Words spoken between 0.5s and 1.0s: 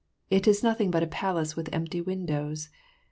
nothing